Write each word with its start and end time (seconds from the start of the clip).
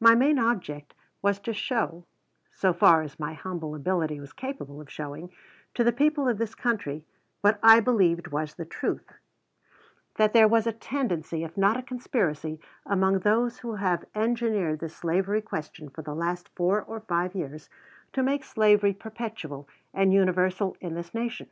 My 0.00 0.14
main 0.14 0.38
object 0.38 0.94
was 1.20 1.38
to 1.40 1.52
show, 1.52 2.06
so 2.54 2.72
far 2.72 3.02
as 3.02 3.20
my 3.20 3.34
humble 3.34 3.74
ability 3.74 4.18
was 4.18 4.32
capable 4.32 4.80
of 4.80 4.88
showing, 4.90 5.30
to 5.74 5.84
the 5.84 5.92
people 5.92 6.26
of 6.26 6.38
this 6.38 6.54
country 6.54 7.04
what 7.42 7.60
I 7.62 7.80
believed 7.80 8.28
was 8.28 8.54
the 8.54 8.64
truth, 8.64 9.18
that 10.16 10.32
there 10.32 10.48
was 10.48 10.66
a 10.66 10.72
tendency, 10.72 11.44
if 11.44 11.58
not 11.58 11.76
a 11.76 11.82
conspiracy, 11.82 12.58
among 12.86 13.18
those 13.18 13.58
who 13.58 13.74
have 13.74 14.06
engineered 14.14 14.78
this 14.78 14.96
slavery 14.96 15.42
question 15.42 15.90
for 15.90 16.00
the 16.00 16.14
last 16.14 16.48
four 16.56 16.80
or 16.80 17.00
five 17.00 17.34
years, 17.34 17.68
to 18.14 18.22
make 18.22 18.44
slavery 18.44 18.94
perpetual 18.94 19.68
and 19.92 20.14
universal 20.14 20.78
in 20.80 20.94
this 20.94 21.12
nation. 21.12 21.50